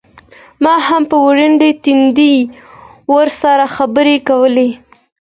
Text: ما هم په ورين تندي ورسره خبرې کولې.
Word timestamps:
ما 0.63 0.75
هم 0.87 1.03
په 1.11 1.17
ورين 1.25 1.53
تندي 1.83 2.35
ورسره 3.15 3.65
خبرې 3.75 4.17
کولې. 4.27 4.69